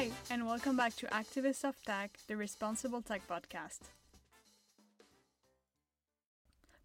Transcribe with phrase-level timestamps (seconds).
[0.00, 3.80] Hi, and welcome back to Activists of Tech, the Responsible Tech Podcast.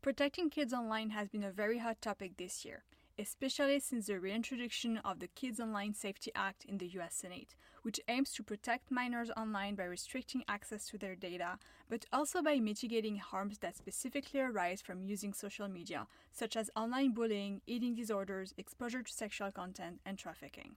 [0.02, 2.84] Protecting kids online has been a very hot topic this year,
[3.18, 8.02] especially since the reintroduction of the Kids Online Safety Act in the US Senate, which
[8.10, 11.58] aims to protect minors online by restricting access to their data,
[11.90, 17.14] but also by mitigating harms that specifically arise from using social media, such as online
[17.14, 20.76] bullying, eating disorders, exposure to sexual content, and trafficking.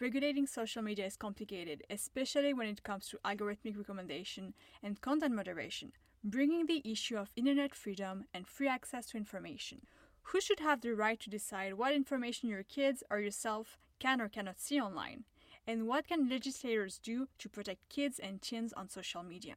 [0.00, 5.90] Regulating social media is complicated, especially when it comes to algorithmic recommendation and content moderation,
[6.22, 9.80] bringing the issue of internet freedom and free access to information.
[10.22, 14.28] Who should have the right to decide what information your kids or yourself can or
[14.28, 15.24] cannot see online?
[15.66, 19.56] And what can legislators do to protect kids and teens on social media?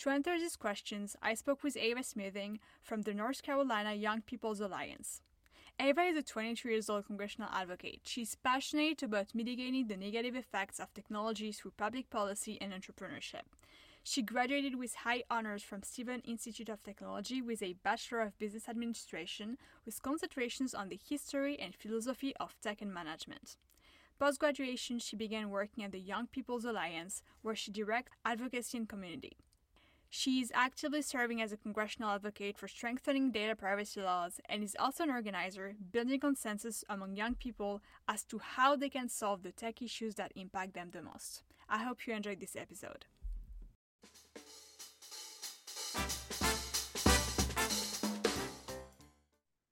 [0.00, 4.60] To answer these questions, I spoke with Ava Smithing from the North Carolina Young People's
[4.60, 5.22] Alliance.
[5.82, 8.02] Ava is a 22 years old congressional advocate.
[8.04, 13.48] She's passionate about mitigating the negative effects of technology through public policy and entrepreneurship.
[14.02, 18.68] She graduated with high honors from Stevens Institute of Technology with a Bachelor of Business
[18.68, 23.56] Administration with concentrations on the history and philosophy of tech and management.
[24.18, 28.86] Post graduation, she began working at the Young People's Alliance, where she directs advocacy and
[28.86, 29.38] community.
[30.12, 34.76] She is actively serving as a congressional advocate for strengthening data privacy laws and is
[34.76, 39.52] also an organizer, building consensus among young people as to how they can solve the
[39.52, 41.44] tech issues that impact them the most.
[41.68, 43.06] I hope you enjoyed this episode.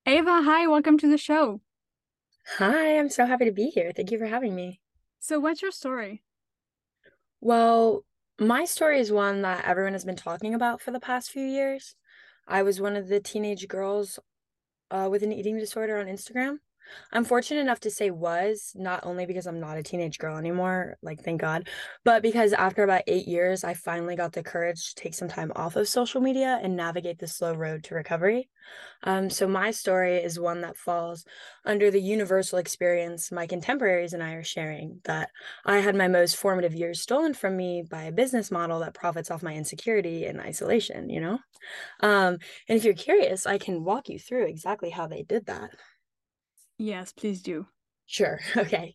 [0.06, 1.60] Ava, hi, welcome to the show.
[2.58, 3.90] Hi, I'm so happy to be here.
[3.94, 4.80] Thank you for having me.
[5.18, 6.22] So, what's your story?
[7.40, 8.04] Well,
[8.38, 11.96] my story is one that everyone has been talking about for the past few years.
[12.46, 14.18] I was one of the teenage girls
[14.90, 16.58] uh, with an eating disorder on Instagram.
[17.12, 20.96] I'm fortunate enough to say was not only because I'm not a teenage girl anymore,
[21.02, 21.68] like thank God,
[22.04, 25.52] but because after about eight years, I finally got the courage to take some time
[25.56, 28.48] off of social media and navigate the slow road to recovery.
[29.04, 31.24] Um, so my story is one that falls
[31.64, 35.30] under the universal experience my contemporaries and I are sharing that
[35.64, 39.30] I had my most formative years stolen from me by a business model that profits
[39.30, 41.38] off my insecurity and isolation, you know?
[42.00, 45.70] Um, and if you're curious, I can walk you through exactly how they did that.
[46.78, 47.66] Yes, please do.
[48.06, 48.40] Sure.
[48.56, 48.94] Okay.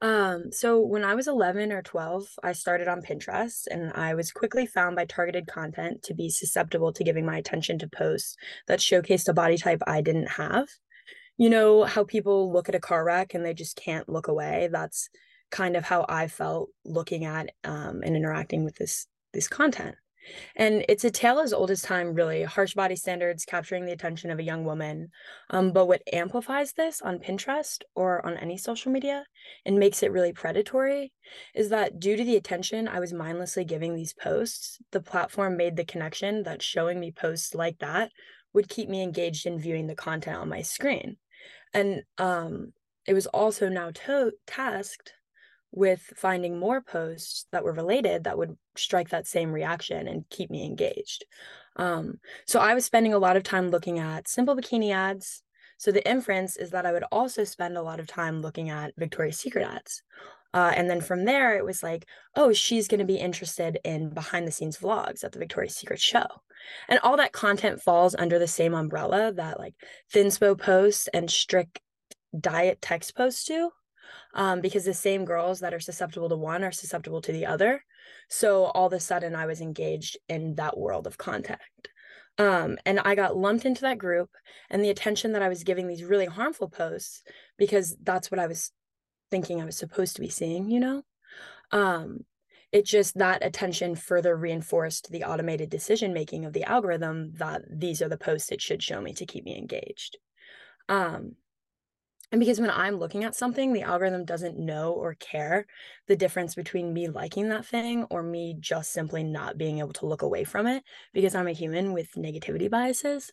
[0.00, 4.32] Um, so when I was 11 or 12, I started on Pinterest and I was
[4.32, 8.80] quickly found by targeted content to be susceptible to giving my attention to posts that
[8.80, 10.66] showcased a body type I didn't have.
[11.38, 14.68] You know how people look at a car wreck and they just can't look away?
[14.72, 15.08] That's
[15.52, 19.94] kind of how I felt looking at um, and interacting with this this content.
[20.56, 22.42] And it's a tale as old as time, really.
[22.42, 25.08] Harsh body standards capturing the attention of a young woman.
[25.50, 29.24] Um, but what amplifies this on Pinterest or on any social media
[29.64, 31.12] and makes it really predatory
[31.54, 35.76] is that due to the attention I was mindlessly giving these posts, the platform made
[35.76, 38.10] the connection that showing me posts like that
[38.52, 41.16] would keep me engaged in viewing the content on my screen.
[41.72, 42.72] And um,
[43.06, 45.14] it was also now to- tasked
[45.72, 50.50] with finding more posts that were related that would strike that same reaction and keep
[50.50, 51.24] me engaged.
[51.76, 55.42] Um, so I was spending a lot of time looking at simple bikini ads.
[55.78, 58.92] So the inference is that I would also spend a lot of time looking at
[58.96, 60.02] Victoria's Secret ads.
[60.54, 62.06] Uh, and then from there, it was like,
[62.36, 65.98] oh, she's going to be interested in behind the scenes vlogs at the Victoria's Secret
[65.98, 66.26] show.
[66.88, 69.74] And all that content falls under the same umbrella that like
[70.12, 71.80] Thinspo posts and strict
[72.38, 73.70] diet text posts do
[74.34, 77.84] um, because the same girls that are susceptible to one are susceptible to the other.
[78.28, 81.88] So all of a sudden, I was engaged in that world of contact.
[82.38, 84.30] Um, and I got lumped into that group
[84.70, 87.22] and the attention that I was giving these really harmful posts
[87.58, 88.72] because that's what I was
[89.30, 91.02] thinking I was supposed to be seeing, you know?
[91.72, 92.20] Um,
[92.72, 98.00] it just that attention further reinforced the automated decision making of the algorithm that these
[98.00, 100.16] are the posts it should show me to keep me engaged.
[100.88, 101.36] Um,
[102.32, 105.66] and because when I'm looking at something, the algorithm doesn't know or care
[106.08, 110.06] the difference between me liking that thing or me just simply not being able to
[110.06, 110.82] look away from it
[111.12, 113.32] because I'm a human with negativity biases.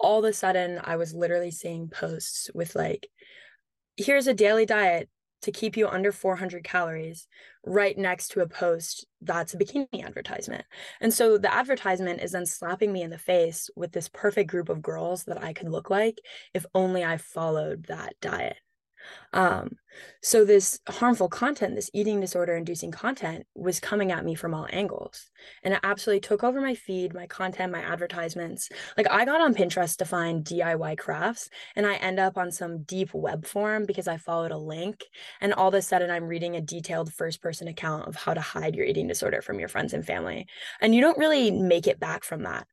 [0.00, 3.06] All of a sudden, I was literally seeing posts with like,
[3.98, 5.10] here's a daily diet
[5.42, 7.26] to keep you under 400 calories
[7.64, 10.64] right next to a post that's a bikini advertisement.
[11.00, 14.68] And so the advertisement is then slapping me in the face with this perfect group
[14.68, 16.18] of girls that I could look like
[16.54, 18.56] if only I followed that diet.
[19.32, 19.76] Um,
[20.22, 24.66] so this harmful content, this eating disorder inducing content was coming at me from all
[24.70, 25.30] angles.
[25.62, 28.68] And it absolutely took over my feed, my content, my advertisements.
[28.96, 32.82] Like I got on Pinterest to find DIY crafts and I end up on some
[32.82, 35.04] deep web forum because I followed a link.
[35.40, 38.40] And all of a sudden I'm reading a detailed first person account of how to
[38.40, 40.46] hide your eating disorder from your friends and family.
[40.80, 42.66] And you don't really make it back from that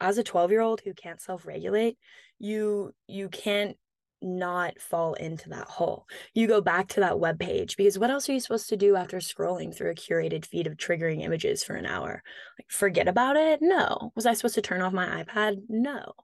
[0.00, 1.96] as a 12 year old who can't self regulate
[2.38, 3.76] you you can't
[4.24, 6.06] not fall into that hole.
[6.32, 8.96] You go back to that web page because what else are you supposed to do
[8.96, 12.22] after scrolling through a curated feed of triggering images for an hour?
[12.58, 13.60] Like forget about it?
[13.62, 14.12] No.
[14.16, 15.62] Was I supposed to turn off my iPad?
[15.68, 16.14] No.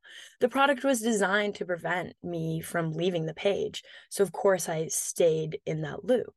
[0.40, 3.84] The product was designed to prevent me from leaving the page.
[4.08, 6.34] So of course I stayed in that loop.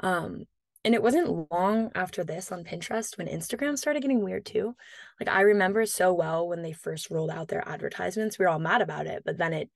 [0.00, 0.46] Um
[0.86, 4.76] and it wasn't long after this on Pinterest when Instagram started getting weird too.
[5.18, 8.60] Like I remember so well when they first rolled out their advertisements, we were all
[8.60, 9.68] mad about it, but then it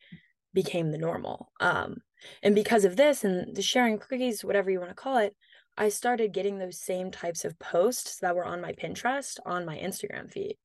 [0.52, 1.52] became the normal.
[1.61, 1.99] Um,
[2.43, 5.35] and because of this and the sharing cookies, whatever you want to call it,
[5.76, 9.79] I started getting those same types of posts that were on my Pinterest on my
[9.79, 10.56] Instagram feed.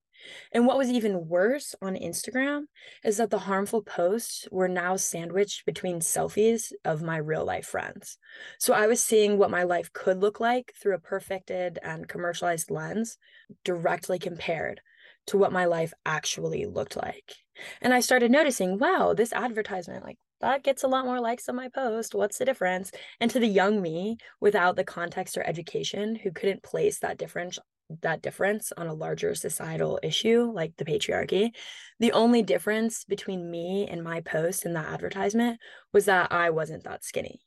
[0.52, 2.64] And what was even worse on Instagram
[3.04, 8.18] is that the harmful posts were now sandwiched between selfies of my real life friends.
[8.60, 12.72] So I was seeing what my life could look like through a perfected and commercialized
[12.72, 13.18] lens,
[13.64, 14.82] directly compared
[15.28, 17.36] to what my life actually looked like.
[17.82, 21.56] And I started noticing, wow, this advertisement, like that gets a lot more likes on
[21.56, 22.14] my post.
[22.14, 22.92] What's the difference?
[23.20, 27.58] And to the young me without the context or education who couldn't place that difference
[28.02, 31.52] that difference on a larger societal issue like the patriarchy.
[32.00, 35.60] The only difference between me and my post and that advertisement
[35.94, 37.42] was that I wasn't that skinny.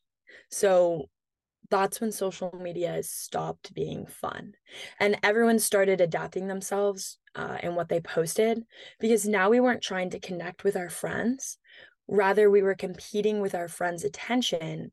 [0.51, 1.09] So
[1.71, 4.55] that's when social media stopped being fun.
[4.99, 8.65] And everyone started adapting themselves uh, and what they posted
[8.99, 11.59] because now we weren't trying to connect with our friends.
[12.07, 14.93] Rather we were competing with our friends attention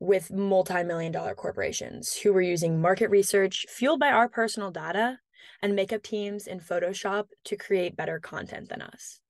[0.00, 5.18] with multi-million dollar corporations who were using market research fueled by our personal data
[5.62, 9.21] and makeup teams in photoshop to create better content than us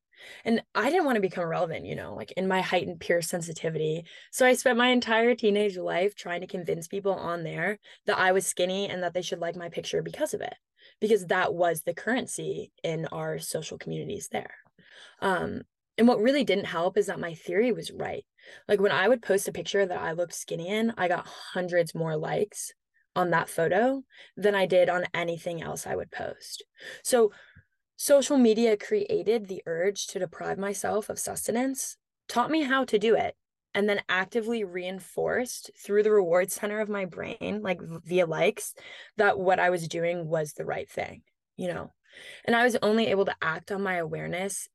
[0.44, 4.04] and I didn't want to become relevant, you know, like in my heightened peer sensitivity.
[4.30, 8.32] So I spent my entire teenage life trying to convince people on there that I
[8.32, 10.54] was skinny and that they should like my picture because of it,
[11.00, 14.54] because that was the currency in our social communities there.
[15.20, 15.62] Um,
[15.98, 18.24] and what really didn't help is that my theory was right.
[18.69, 21.94] Like when I would post a picture that I looked skinny in, I got hundreds
[21.94, 22.72] more likes
[23.14, 24.02] on that photo
[24.36, 26.64] than I did on anything else I would post.
[27.04, 27.32] So
[28.02, 31.96] Social media created the urge to deprive myself of sustenance,
[32.26, 33.37] taught me how to do it,
[33.75, 38.75] and then actively reinforced through the reward center of my brain, like via likes,
[39.19, 41.22] that what I was doing was the right thing,
[41.56, 41.93] you know?
[42.44, 44.69] And I was only able to act on my awareness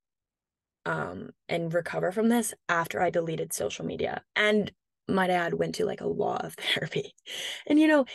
[0.86, 4.22] um, and recover from this after I deleted social media.
[4.38, 4.72] And
[5.10, 7.14] my dad went to like a law of therapy.
[7.66, 8.06] And, you know,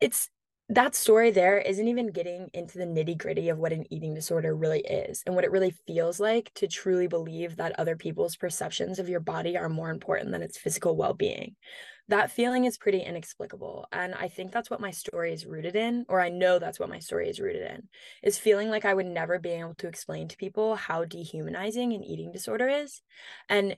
[0.00, 0.30] it's
[0.72, 4.56] that story there isn't even getting into the nitty gritty of what an eating disorder
[4.56, 8.98] really is and what it really feels like to truly believe that other people's perceptions
[8.98, 11.56] of your body are more important than its physical well being.
[12.08, 13.86] That feeling is pretty inexplicable.
[13.92, 16.88] And I think that's what my story is rooted in, or I know that's what
[16.88, 17.82] my story is rooted in,
[18.22, 22.02] is feeling like I would never be able to explain to people how dehumanizing an
[22.02, 23.02] eating disorder is.
[23.46, 23.76] And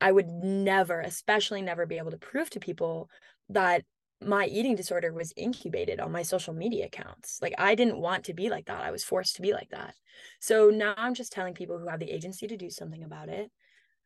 [0.00, 3.10] I would never, especially never be able to prove to people
[3.48, 3.82] that
[4.22, 7.38] my eating disorder was incubated on my social media accounts.
[7.40, 8.82] Like I didn't want to be like that.
[8.82, 9.94] I was forced to be like that.
[10.40, 13.50] So now I'm just telling people who have the agency to do something about it.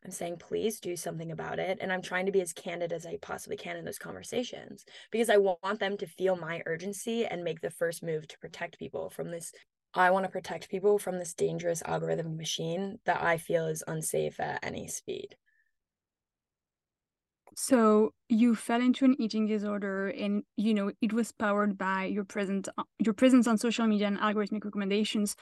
[0.05, 1.79] I'm saying, please do something about it.
[1.81, 5.31] And I'm trying to be as candid as I possibly can in those conversations because
[5.31, 9.09] I want them to feel my urgency and make the first move to protect people
[9.09, 9.53] from this.
[9.95, 14.39] I want to protect people from this dangerous algorithm machine that I feel is unsafe
[14.41, 15.37] at any speed.
[17.57, 22.25] So you fell into an eating disorder, and you know it was powered by your
[22.25, 25.37] presence, uh, your presence on social media and algorithmic recommendations.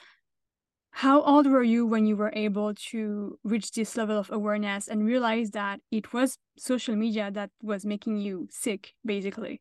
[0.91, 5.03] How old were you when you were able to reach this level of awareness and
[5.03, 9.59] realize that it was social media that was making you sick, basically?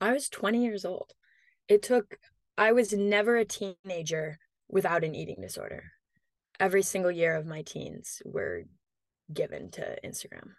[0.00, 1.14] I was 20 years old.
[1.66, 2.16] It took,
[2.56, 5.82] I was never a teenager without an eating disorder.
[6.60, 8.62] Every single year of my teens were
[9.32, 10.52] given to Instagram.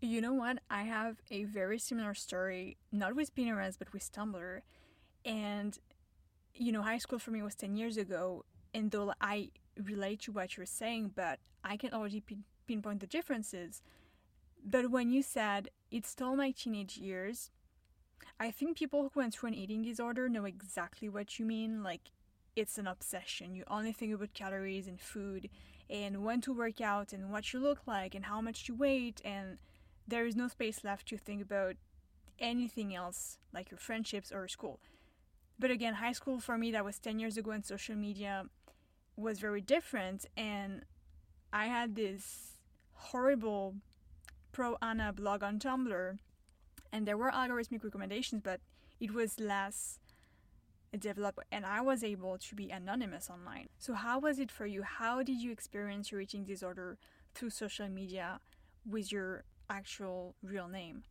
[0.00, 0.60] You know what?
[0.70, 4.60] I have a very similar story, not with Pinterest, but with Tumblr.
[5.26, 5.78] And,
[6.54, 8.44] you know, high school for me was 10 years ago.
[8.72, 13.06] And though I relate to what you're saying, but I can already pin- pinpoint the
[13.06, 13.82] differences.
[14.64, 17.50] But when you said it stole my teenage years,
[18.38, 21.82] I think people who went through an eating disorder know exactly what you mean.
[21.82, 22.10] Like,
[22.56, 23.54] it's an obsession.
[23.54, 25.50] You only think about calories and food
[25.90, 29.12] and when to work out and what you look like and how much you weigh
[29.24, 29.58] and
[30.10, 31.76] there is no space left to think about
[32.38, 34.80] anything else like your friendships or school.
[35.58, 38.44] But again, high school for me, that was 10 years ago, and social media
[39.16, 40.26] was very different.
[40.36, 40.84] And
[41.52, 42.58] I had this
[42.94, 43.76] horrible
[44.52, 46.18] pro ana blog on Tumblr,
[46.92, 48.60] and there were algorithmic recommendations, but
[48.98, 49.98] it was less
[50.98, 53.68] developed, and I was able to be anonymous online.
[53.78, 54.82] So, how was it for you?
[54.82, 56.98] How did you experience your eating disorder
[57.34, 58.40] through social media
[58.84, 61.02] with your actual real name?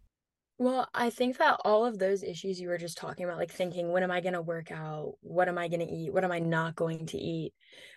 [0.58, 3.92] Well, I think that all of those issues you were just talking about, like thinking,
[3.92, 5.14] when am I going to work out?
[5.22, 6.14] What am I going to eat?
[6.14, 7.54] What am I not going to eat?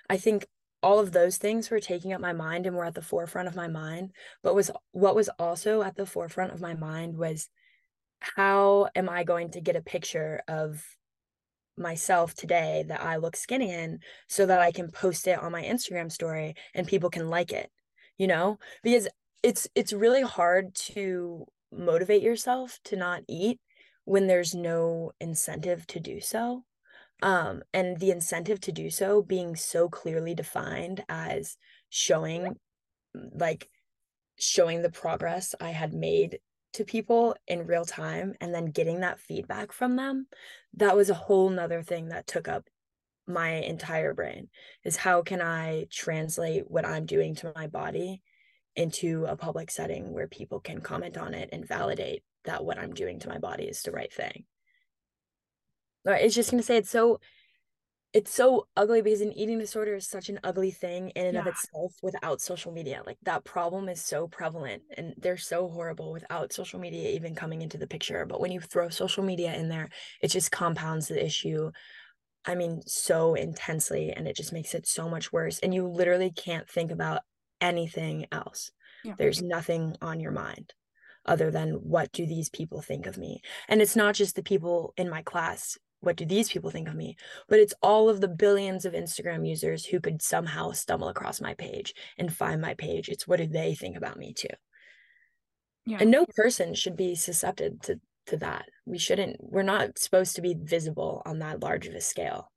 [0.09, 0.47] I think
[0.81, 3.57] all of those things were taking up my mind and were at the forefront of
[3.57, 4.13] my mind.
[4.43, 7.49] But was what was also at the forefront of my mind was
[8.21, 10.85] how am I going to get a picture of
[11.77, 15.63] myself today that I look skinny in so that I can post it on my
[15.63, 17.71] Instagram story and people can like it,
[18.19, 18.59] you know?
[18.83, 19.09] Because
[19.43, 23.61] it's it's really hard to motivate yourself to not eat
[24.05, 26.65] when there's no incentive to do so.
[27.23, 31.57] Um, and the incentive to do so being so clearly defined as
[31.89, 32.57] showing
[33.15, 33.69] like
[34.39, 36.41] showing the progress I had made
[36.73, 40.27] to people in real time and then getting that feedback from them
[40.75, 42.67] that was a whole nother thing that took up
[43.27, 44.49] my entire brain
[44.85, 48.21] is how can i translate what i'm doing to my body
[48.77, 52.95] into a public setting where people can comment on it and validate that what i'm
[52.95, 54.45] doing to my body is the right thing
[56.05, 57.21] it's just going to say it's so
[58.13, 61.41] it's so ugly because an eating disorder is such an ugly thing in and yeah.
[61.41, 63.03] of itself without social media.
[63.07, 67.63] Like that problem is so prevalent and they're so horrible without social media even coming
[67.63, 68.27] into the picture.
[68.27, 69.89] But when you throw social media in there,
[70.21, 71.71] it just compounds the issue.
[72.45, 75.61] I mean, so intensely, and it just makes it so much worse.
[75.61, 77.23] And you literally can't think about
[77.63, 78.71] anything else.
[79.05, 79.15] Yeah.
[79.17, 80.75] There's nothing on your mind
[81.25, 83.41] other than what do these people think of me?
[83.69, 86.95] And it's not just the people in my class what do these people think of
[86.95, 87.17] me?
[87.49, 91.55] But it's all of the billions of Instagram users who could somehow stumble across my
[91.55, 93.09] page and find my page.
[93.09, 94.49] It's what do they think about me too?
[95.87, 95.99] Yeah.
[96.01, 98.67] And no person should be susceptible to to that.
[98.85, 102.52] We shouldn't we're not supposed to be visible on that large of a scale.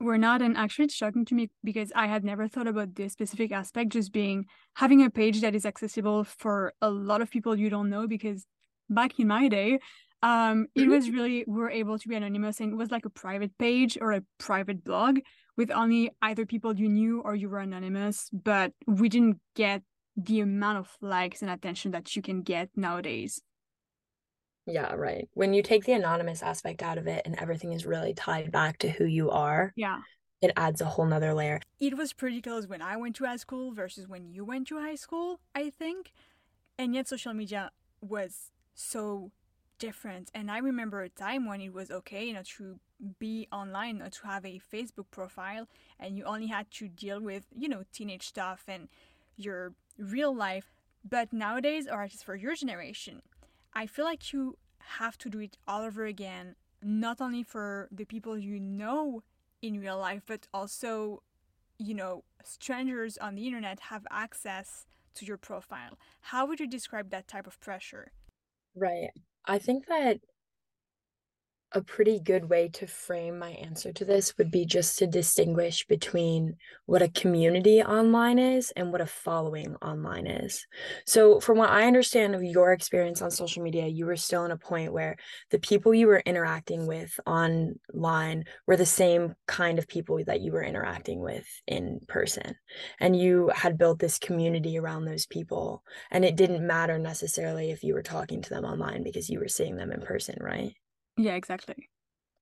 [0.00, 3.12] We're not and actually it's shocking to me because I had never thought about this
[3.12, 7.54] specific aspect just being having a page that is accessible for a lot of people
[7.54, 8.46] you don't know because
[8.88, 9.78] back in my day
[10.22, 10.90] um it mm-hmm.
[10.90, 13.98] was really we were able to be anonymous and it was like a private page
[14.00, 15.18] or a private blog
[15.56, 19.82] with only either people you knew or you were anonymous but we didn't get
[20.16, 23.40] the amount of likes and attention that you can get nowadays
[24.66, 28.14] yeah right when you take the anonymous aspect out of it and everything is really
[28.14, 30.00] tied back to who you are yeah
[30.42, 33.36] it adds a whole nother layer it was pretty close when i went to high
[33.36, 36.12] school versus when you went to high school i think
[36.78, 39.30] and yet social media was so
[39.80, 40.30] different.
[40.32, 42.78] And I remember a time when it was okay, you know, to
[43.18, 45.66] be online or to have a Facebook profile
[45.98, 48.88] and you only had to deal with, you know, teenage stuff and
[49.36, 50.70] your real life.
[51.08, 53.22] But nowadays, or at least for your generation,
[53.72, 58.04] I feel like you have to do it all over again, not only for the
[58.04, 59.22] people you know
[59.62, 61.22] in real life, but also,
[61.78, 65.98] you know, strangers on the internet have access to your profile.
[66.22, 68.12] How would you describe that type of pressure?
[68.74, 69.10] Right.
[69.46, 70.20] I think that
[71.72, 75.86] a pretty good way to frame my answer to this would be just to distinguish
[75.86, 80.66] between what a community online is and what a following online is.
[81.06, 84.50] So, from what I understand of your experience on social media, you were still in
[84.50, 85.16] a point where
[85.50, 90.52] the people you were interacting with online were the same kind of people that you
[90.52, 92.56] were interacting with in person.
[92.98, 95.84] And you had built this community around those people.
[96.10, 99.48] And it didn't matter necessarily if you were talking to them online because you were
[99.48, 100.74] seeing them in person, right?
[101.20, 101.88] Yeah, exactly.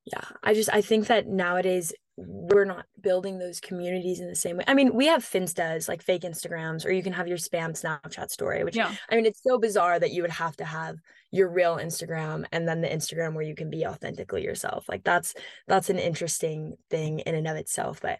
[0.04, 0.24] Yeah.
[0.42, 4.64] I just I think that nowadays we're not building those communities in the same way.
[4.66, 8.30] I mean, we have Finstas, like fake Instagrams, or you can have your spam Snapchat
[8.30, 8.94] story, which yeah.
[9.10, 10.96] I mean, it's so bizarre that you would have to have
[11.30, 14.88] your real Instagram and then the Instagram where you can be authentically yourself.
[14.88, 15.34] Like that's
[15.66, 18.00] that's an interesting thing in and of itself.
[18.00, 18.18] But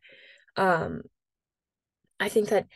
[0.57, 1.03] um
[2.21, 2.67] I think that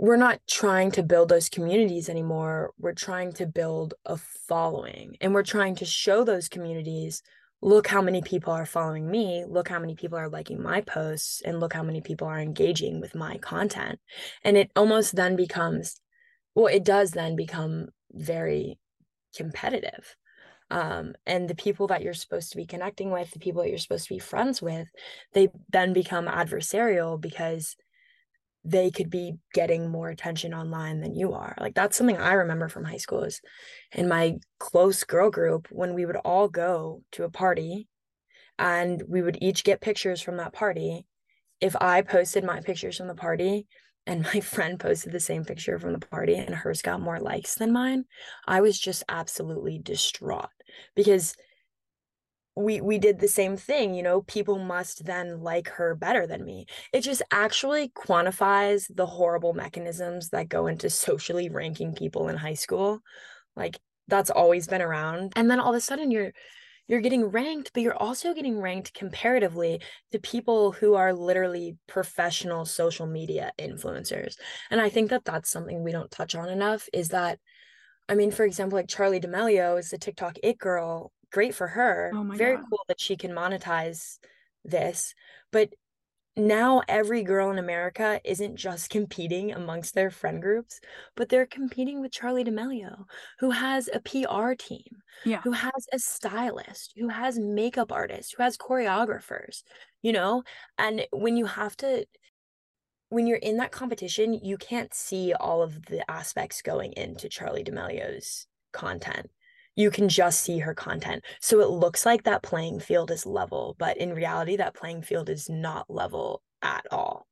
[0.00, 2.72] we're not trying to build those communities anymore.
[2.78, 7.22] We're trying to build a following and we're trying to show those communities
[7.60, 11.42] look how many people are following me, look how many people are liking my posts,
[11.44, 13.98] and look how many people are engaging with my content.
[14.42, 16.00] And it almost then becomes,
[16.54, 18.78] well, it does then become very
[19.36, 20.16] competitive.
[20.70, 23.76] Um, and the people that you're supposed to be connecting with, the people that you're
[23.76, 24.88] supposed to be friends with,
[25.34, 27.76] they then become adversarial because
[28.64, 31.54] they could be getting more attention online than you are.
[31.58, 33.40] Like that's something I remember from high school is
[33.92, 37.88] in my close girl group when we would all go to a party
[38.58, 41.06] and we would each get pictures from that party.
[41.60, 43.66] If I posted my pictures from the party
[44.06, 47.54] and my friend posted the same picture from the party and hers got more likes
[47.54, 48.04] than mine,
[48.46, 50.48] I was just absolutely distraught
[50.94, 51.34] because
[52.62, 56.44] we we did the same thing you know people must then like her better than
[56.44, 56.66] me.
[56.92, 62.54] It just actually quantifies the horrible mechanisms that go into socially ranking people in high
[62.54, 63.00] school.
[63.56, 65.32] Like that's always been around.
[65.36, 66.32] And then all of a sudden you're
[66.88, 72.64] you're getting ranked but you're also getting ranked comparatively to people who are literally professional
[72.64, 74.34] social media influencers.
[74.70, 77.38] And i think that that's something we don't touch on enough is that
[78.08, 82.10] i mean for example like Charli d'amelio is the tiktok it girl great for her.
[82.14, 82.64] Oh Very God.
[82.68, 84.18] cool that she can monetize
[84.64, 85.14] this.
[85.52, 85.70] But
[86.36, 90.80] now every girl in America isn't just competing amongst their friend groups,
[91.16, 93.04] but they're competing with Charli D'Amelio,
[93.40, 95.40] who has a PR team, yeah.
[95.42, 99.62] who has a stylist, who has makeup artists, who has choreographers,
[100.02, 100.42] you know?
[100.78, 102.06] And when you have to
[103.08, 107.64] when you're in that competition, you can't see all of the aspects going into Charli
[107.64, 109.28] D'Amelio's content
[109.76, 111.24] you can just see her content.
[111.40, 115.28] So it looks like that playing field is level, but in reality, that playing field
[115.28, 117.26] is not level at all.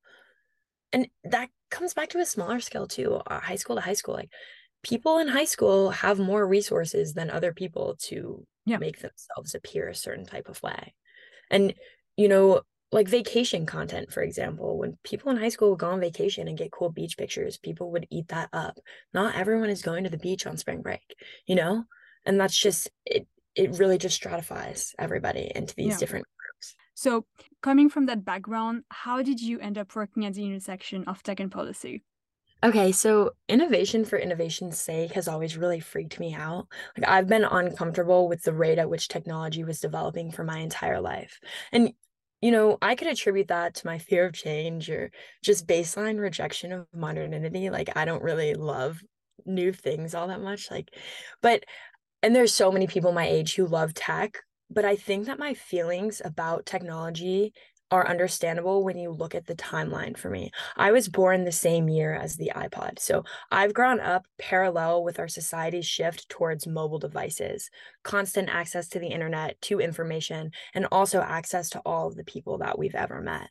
[0.92, 4.14] And that comes back to a smaller scale too, uh, high school to high school.
[4.14, 4.30] Like
[4.82, 8.78] people in high school have more resources than other people to yeah.
[8.78, 10.94] make themselves appear a certain type of way.
[11.50, 11.74] And,
[12.16, 16.00] you know, like vacation content, for example, when people in high school would go on
[16.00, 18.78] vacation and get cool beach pictures, people would eat that up.
[19.12, 21.14] Not everyone is going to the beach on spring break,
[21.46, 21.84] you know?
[22.28, 25.98] And that's just it it really just stratifies everybody into these yeah.
[25.98, 27.24] different groups so
[27.62, 31.40] coming from that background how did you end up working at the intersection of tech
[31.40, 32.04] and policy
[32.64, 36.66] Okay, so innovation for innovation's sake has always really freaked me out.
[36.96, 41.00] Like I've been uncomfortable with the rate at which technology was developing for my entire
[41.00, 41.38] life.
[41.70, 41.92] And
[42.40, 46.72] you know, I could attribute that to my fear of change or just baseline rejection
[46.72, 47.70] of modernity.
[47.70, 49.00] Like I don't really love
[49.44, 50.70] new things all that much.
[50.70, 50.94] Like,
[51.42, 51.64] but
[52.22, 54.38] and there's so many people my age who love tech
[54.70, 57.52] but i think that my feelings about technology
[57.90, 60.50] are understandable when you look at the timeline for me.
[60.76, 62.98] I was born the same year as the iPod.
[62.98, 67.70] So I've grown up parallel with our society's shift towards mobile devices,
[68.02, 72.58] constant access to the internet, to information, and also access to all of the people
[72.58, 73.48] that we've ever met.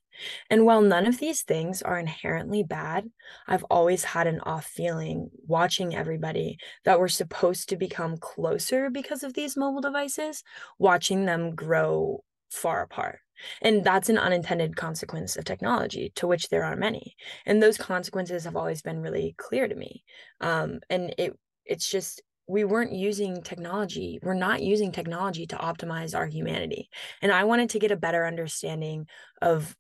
[0.49, 3.09] And while none of these things are inherently bad,
[3.47, 9.23] I've always had an off feeling watching everybody that we're supposed to become closer because
[9.23, 10.43] of these mobile devices,
[10.79, 13.19] watching them grow far apart.
[13.61, 17.15] And that's an unintended consequence of technology, to which there are many.
[17.45, 20.03] And those consequences have always been really clear to me.
[20.41, 26.15] Um, and it it's just we weren't using technology we're not using technology to optimize
[26.15, 26.89] our humanity
[27.21, 29.05] and i wanted to get a better understanding
[29.41, 29.75] of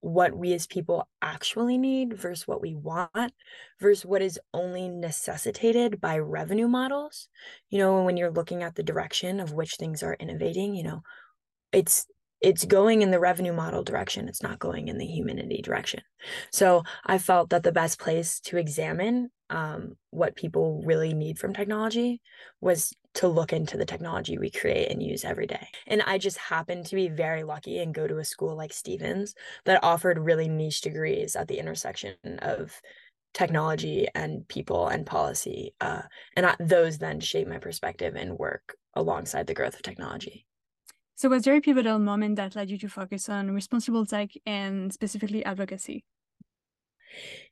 [0.00, 3.32] what we as people actually need versus what we want
[3.80, 7.28] versus what is only necessitated by revenue models
[7.68, 11.02] you know when you're looking at the direction of which things are innovating you know
[11.72, 12.06] it's
[12.40, 16.02] it's going in the revenue model direction it's not going in the humanity direction.
[16.52, 21.54] So i felt that the best place to examine um, what people really need from
[21.54, 22.20] technology
[22.60, 25.68] was to look into the technology we create and use every day.
[25.86, 29.34] And i just happened to be very lucky and go to a school like stevens
[29.64, 32.80] that offered really niche degrees at the intersection of
[33.34, 36.02] technology and people and policy uh,
[36.34, 40.46] and I, those then shape my perspective and work alongside the growth of technology
[41.18, 44.92] so, was there a pivotal moment that led you to focus on responsible tech and
[44.92, 46.04] specifically advocacy?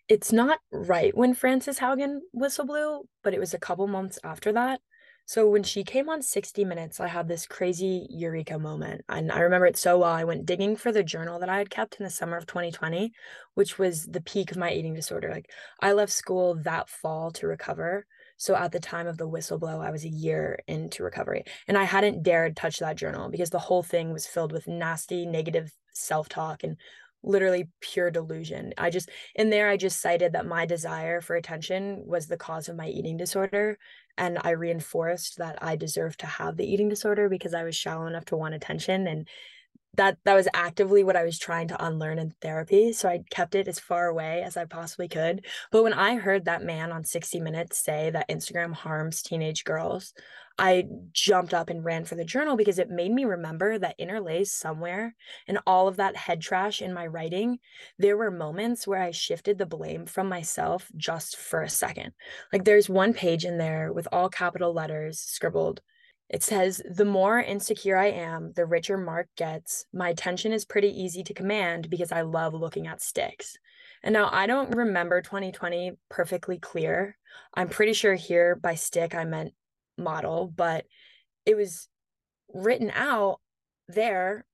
[0.08, 4.52] It's not right when Frances Haugen whistle blew, but it was a couple months after
[4.52, 4.80] that.
[5.24, 9.04] So when she came on 60 Minutes, I had this crazy eureka moment.
[9.08, 10.12] And I remember it so well.
[10.12, 13.12] I went digging for the journal that I had kept in the summer of 2020,
[13.54, 15.32] which was the peak of my eating disorder.
[15.32, 15.50] Like
[15.80, 18.06] I left school that fall to recover.
[18.36, 21.84] So at the time of the whistleblow, I was a year into recovery and I
[21.84, 26.28] hadn't dared touch that journal because the whole thing was filled with nasty, negative self
[26.28, 26.76] talk and
[27.22, 28.72] literally pure delusion.
[28.78, 32.68] I just, in there, I just cited that my desire for attention was the cause
[32.68, 33.78] of my eating disorder.
[34.16, 38.06] And I reinforced that I deserved to have the eating disorder because I was shallow
[38.06, 39.06] enough to want attention.
[39.06, 39.28] And
[39.96, 42.92] that that was actively what I was trying to unlearn in therapy.
[42.92, 45.44] So I kept it as far away as I possibly could.
[45.70, 50.12] But when I heard that man on 60 Minutes say that Instagram harms teenage girls,
[50.58, 54.52] I jumped up and ran for the journal because it made me remember that interlays
[54.52, 55.14] somewhere
[55.46, 57.58] in all of that head trash in my writing,
[57.98, 62.12] there were moments where I shifted the blame from myself just for a second.
[62.52, 65.82] Like there's one page in there with all capital letters scribbled
[66.28, 69.86] it says, the more insecure I am, the richer Mark gets.
[69.92, 73.56] My attention is pretty easy to command because I love looking at sticks.
[74.02, 77.16] And now I don't remember 2020 perfectly clear.
[77.54, 79.54] I'm pretty sure here by stick I meant
[79.96, 80.84] model, but
[81.44, 81.88] it was
[82.52, 83.40] written out
[83.88, 84.44] there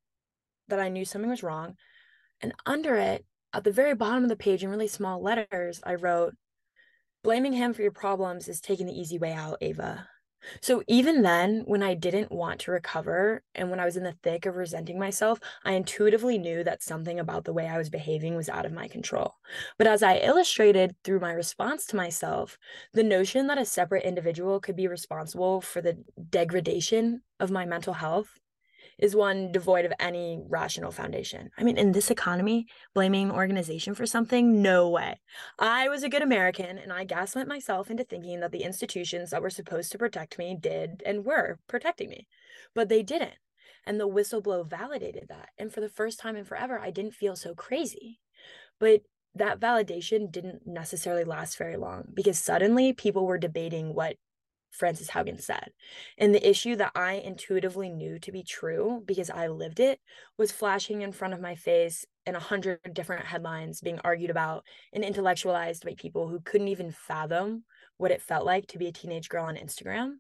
[0.69, 1.77] that I knew something was wrong.
[2.43, 5.95] And under it, at the very bottom of the page in really small letters, I
[5.95, 6.35] wrote,
[7.23, 10.09] Blaming him for your problems is taking the easy way out, Ava.
[10.61, 14.17] So even then, when I didn't want to recover and when I was in the
[14.23, 18.35] thick of resenting myself, I intuitively knew that something about the way I was behaving
[18.37, 19.35] was out of my control.
[19.79, 22.59] But as I illustrated through my response to myself,
[22.93, 27.95] the notion that a separate individual could be responsible for the degradation of my mental
[27.95, 28.39] health
[28.99, 31.51] is one devoid of any rational foundation.
[31.59, 35.21] I mean, in this economy, blaming an organization for something, no way.
[35.59, 39.43] I was a good American and I gaslit myself into thinking that the institutions that
[39.43, 42.27] were supposed to protect me did and were protecting me,
[42.75, 43.35] but they didn't.
[43.85, 45.49] And the whistleblow validated that.
[45.59, 48.21] And for the first time in forever, I didn't feel so crazy.
[48.79, 49.03] But
[49.35, 54.17] that validation didn't necessarily last very long because suddenly people were debating what
[54.73, 55.71] Frances Haugen said.
[56.19, 60.01] And the issue that I intuitively knew to be true because I lived it
[60.39, 64.65] was flashing in front of my face in a hundred different headlines being argued about
[64.93, 67.65] and intellectualized by people who couldn't even fathom
[67.99, 70.15] what it felt like to be a teenage girl on Instagram.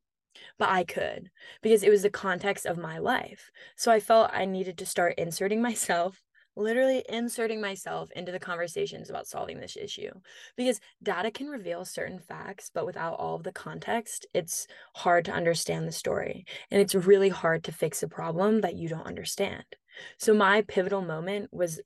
[0.59, 1.31] But I could
[1.63, 3.51] because it was the context of my life.
[3.77, 6.23] So I felt I needed to start inserting myself
[6.57, 10.11] literally inserting myself into the conversations about solving this issue
[10.57, 15.33] because data can reveal certain facts but without all of the context it's hard to
[15.33, 19.65] understand the story and it's really hard to fix a problem that you don't understand
[20.19, 21.81] so my pivotal moment was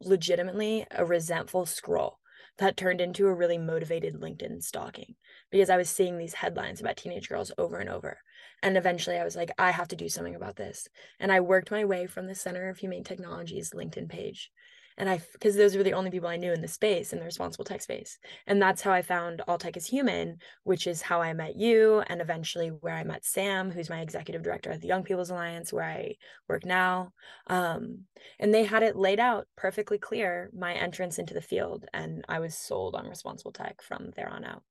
[0.00, 2.18] legitimately a resentful scroll
[2.58, 5.14] that turned into a really motivated LinkedIn stalking
[5.50, 8.18] because I was seeing these headlines about teenage girls over and over.
[8.62, 10.88] And eventually I was like, I have to do something about this.
[11.20, 14.50] And I worked my way from the Center of Humane Technology's LinkedIn page
[14.98, 17.24] and I, because those were the only people I knew in the space, in the
[17.24, 18.18] responsible tech space.
[18.48, 22.02] And that's how I found All Tech is Human, which is how I met you,
[22.08, 25.72] and eventually where I met Sam, who's my executive director at the Young People's Alliance,
[25.72, 26.16] where I
[26.48, 27.12] work now.
[27.46, 28.00] Um,
[28.40, 31.86] and they had it laid out perfectly clear, my entrance into the field.
[31.94, 34.64] And I was sold on responsible tech from there on out.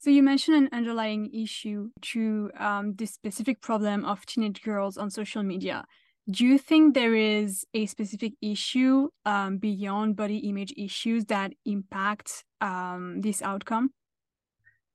[0.00, 5.10] So you mentioned an underlying issue to um, this specific problem of teenage girls on
[5.10, 5.84] social media
[6.30, 12.44] do you think there is a specific issue um, beyond body image issues that impact
[12.60, 13.90] um, this outcome?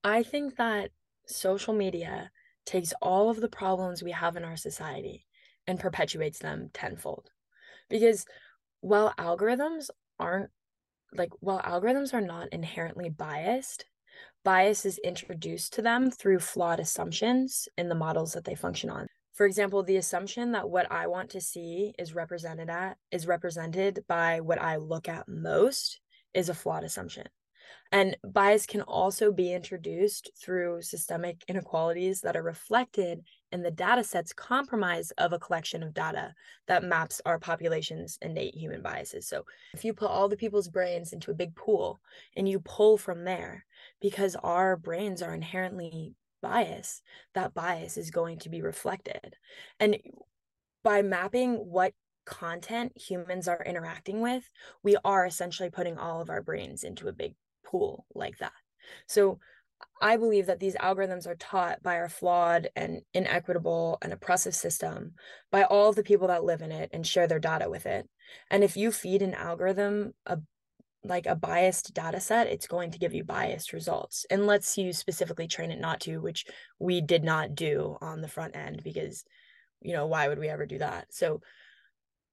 [0.04, 0.92] I think that
[1.28, 2.32] social media
[2.66, 5.26] takes all of the problems we have in our society
[5.68, 7.30] and perpetuates them tenfold.
[7.90, 8.26] Because
[8.82, 9.90] while algorithms
[10.20, 10.52] aren't
[11.14, 13.86] like, while algorithms are not inherently biased,
[14.46, 19.08] bias is introduced to them through flawed assumptions in the models that they function on
[19.34, 24.06] for example the assumption that what i want to see is represented at is represented
[24.08, 26.00] by what i look at most
[26.34, 27.28] is a flawed assumption
[27.92, 34.04] and bias can also be introduced through systemic inequalities that are reflected in the data
[34.04, 36.34] sets compromise of a collection of data
[36.68, 39.28] that maps our population's innate human biases.
[39.28, 42.02] So if you put all the people's brains into a big pool
[42.36, 43.66] and you pull from there,
[44.06, 47.02] because our brains are inherently biased.
[47.34, 49.36] that bias is going to be reflected.
[49.80, 49.98] And
[50.84, 54.48] by mapping what content humans are interacting with,
[54.84, 57.34] we are essentially putting all of our brains into a big
[57.66, 58.54] pool like that.
[59.08, 59.40] So
[60.00, 65.14] I believe that these algorithms are taught by our flawed and inequitable and oppressive system
[65.52, 68.08] by all of the people that live in it and share their data with it.
[68.52, 70.38] And if you feed an algorithm a
[71.08, 75.48] like a biased data set, it's going to give you biased results unless you specifically
[75.48, 76.46] train it not to, which
[76.80, 79.24] we did not do on the front end because,
[79.82, 81.14] you know, why would we ever do that?
[81.14, 81.42] So,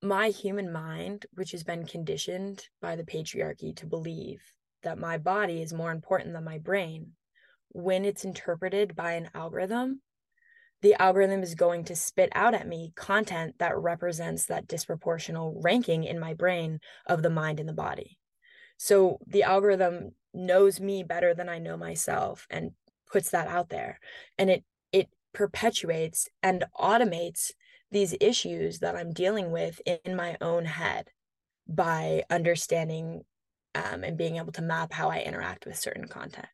[0.05, 4.43] my human mind, which has been conditioned by the patriarchy to believe
[4.83, 7.13] that my body is more important than my brain,
[7.69, 10.01] when it's interpreted by an algorithm,
[10.83, 16.03] the algorithm is going to spit out at me content that represents that disproportional ranking
[16.03, 18.19] in my brain of the mind and the body.
[18.83, 22.73] So the algorithm knows me better than I know myself and
[23.09, 24.01] puts that out there.
[24.37, 27.53] And it it perpetuates and automates
[27.93, 31.11] these issues that I'm dealing with in my own head
[31.69, 33.23] by understanding
[33.77, 36.49] um, and being able to map how I interact with certain content.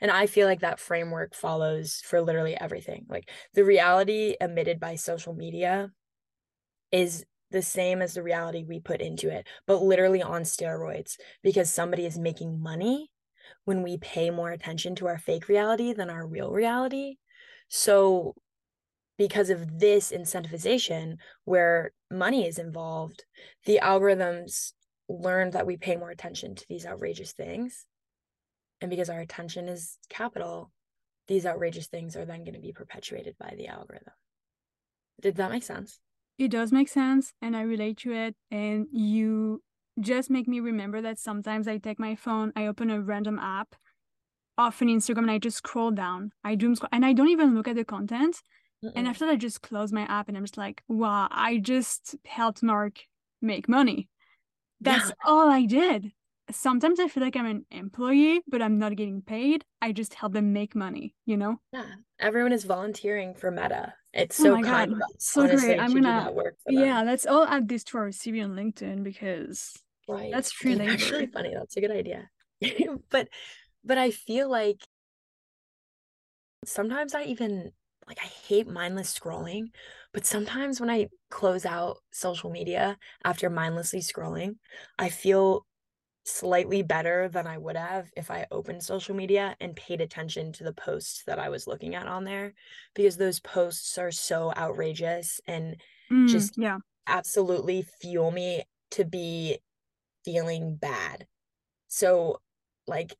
[0.00, 3.04] And I feel like that framework follows for literally everything.
[3.06, 5.90] Like the reality emitted by social media
[6.90, 11.72] is the same as the reality we put into it, but literally on steroids because
[11.72, 13.10] somebody is making money
[13.64, 17.16] when we pay more attention to our fake reality than our real reality.
[17.68, 18.34] So,
[19.18, 23.24] because of this incentivization where money is involved,
[23.64, 24.72] the algorithms
[25.08, 27.86] learn that we pay more attention to these outrageous things.
[28.80, 30.70] And because our attention is capital,
[31.28, 34.12] these outrageous things are then going to be perpetuated by the algorithm.
[35.22, 35.98] Did that make sense?
[36.38, 38.36] It does make sense and I relate to it.
[38.50, 39.62] And you
[40.00, 43.74] just make me remember that sometimes I take my phone, I open a random app,
[44.58, 46.32] often Instagram, and I just scroll down.
[46.44, 48.42] I doom scroll and I don't even look at the content.
[48.84, 48.92] Mm-mm.
[48.94, 52.16] And after that, I just close my app and I'm just like, wow, I just
[52.24, 53.00] helped Mark
[53.40, 54.08] make money.
[54.80, 55.14] That's yeah.
[55.24, 56.12] all I did.
[56.50, 59.64] Sometimes I feel like I'm an employee, but I'm not getting paid.
[59.82, 61.56] I just help them make money, you know?
[61.72, 61.86] Yeah.
[62.20, 63.94] Everyone is volunteering for Meta.
[64.16, 64.92] It's oh so oh kind God.
[64.92, 65.08] of us.
[65.18, 65.80] So Honestly, great.
[65.80, 66.32] I'm gonna
[66.68, 70.32] Yeah, let's all add this to our CV on LinkedIn because right.
[70.32, 70.90] that's labor.
[70.90, 71.54] Actually funny.
[71.54, 72.30] That's a good idea.
[73.10, 73.28] but
[73.84, 74.80] but I feel like
[76.64, 77.72] sometimes I even
[78.08, 79.66] like I hate mindless scrolling,
[80.12, 84.56] but sometimes when I close out social media after mindlessly scrolling,
[84.98, 85.66] I feel
[86.26, 90.64] slightly better than I would have if I opened social media and paid attention to
[90.64, 92.52] the posts that I was looking at on there
[92.94, 99.58] because those posts are so outrageous and mm, just yeah absolutely fuel me to be
[100.24, 101.28] feeling bad.
[101.88, 102.40] So
[102.88, 103.16] like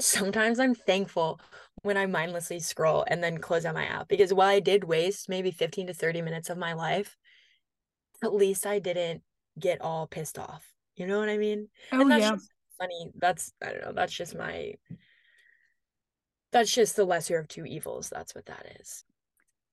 [0.00, 1.40] sometimes I'm thankful
[1.82, 5.28] when I mindlessly scroll and then close out my app because while I did waste
[5.28, 7.16] maybe 15 to 30 minutes of my life,
[8.22, 9.22] at least I didn't
[9.58, 10.72] get all pissed off.
[10.98, 11.68] You know what I mean?
[11.92, 12.36] Oh, and that's yeah.
[12.78, 13.12] funny.
[13.14, 14.74] That's I don't know, that's just my
[16.50, 18.10] that's just the lesser of two evils.
[18.10, 19.04] That's what that is.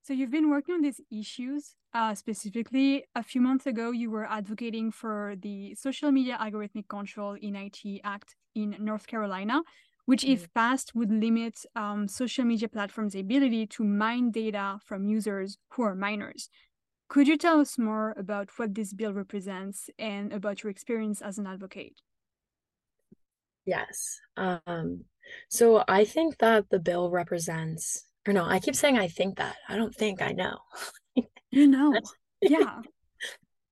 [0.04, 1.74] So you've been working on these issues.
[1.94, 7.34] Uh, specifically, a few months ago, you were advocating for the Social Media Algorithmic Control
[7.42, 9.62] in IT Act in North Carolina,
[10.06, 10.34] which, mm-hmm.
[10.34, 15.82] if passed, would limit um, social media platforms' ability to mine data from users who
[15.84, 16.50] are minors.
[17.08, 21.38] Could you tell us more about what this bill represents and about your experience as
[21.38, 22.02] an advocate?
[23.66, 24.20] Yes.
[24.38, 25.06] Um,
[25.50, 29.56] so I think that the bill represents or no, I keep saying I think that.
[29.70, 30.58] I don't think I know.
[31.52, 31.94] you know.
[32.42, 32.82] yeah.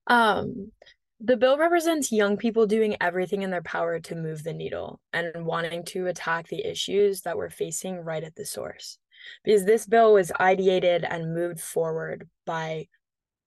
[0.06, 0.74] Um
[1.22, 5.46] the bill represents young people doing everything in their power to move the needle and
[5.46, 8.98] wanting to attack the issues that we're facing right at the source.
[9.46, 12.88] Because this bill was ideated and moved forward by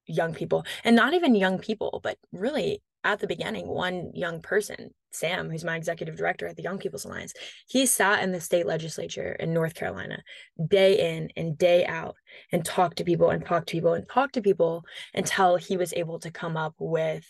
[0.07, 4.90] young people, and not even young people, but really at the beginning, one young person,
[5.12, 7.33] Sam, who's my executive director at the Young People's Alliance,
[7.69, 10.23] he sat in the state legislature in North Carolina
[10.69, 12.16] day in and day out
[12.51, 15.95] and talked to people and talked to people and talked to people until he was
[15.95, 17.25] able to come up with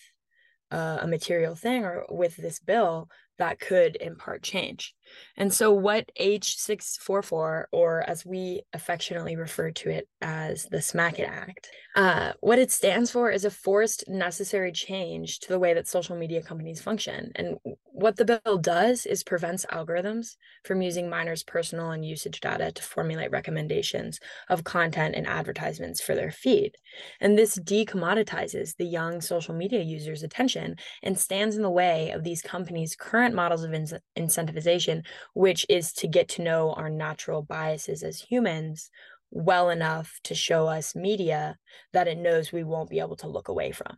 [0.70, 4.95] uh, a material thing or with this bill that could impart change.
[5.36, 11.28] And so, what H644, or as we affectionately refer to it as the Smack It
[11.28, 15.88] Act, uh, what it stands for is a forced necessary change to the way that
[15.88, 17.32] social media companies function.
[17.34, 22.70] And what the bill does is prevents algorithms from using minors' personal and usage data
[22.70, 26.72] to formulate recommendations of content and advertisements for their feed.
[27.20, 32.22] And this decommoditizes the young social media users' attention and stands in the way of
[32.22, 33.86] these companies' current models of in-
[34.18, 34.95] incentivization
[35.34, 38.90] which is to get to know our natural biases as humans
[39.30, 41.56] well enough to show us media
[41.92, 43.96] that it knows we won't be able to look away from.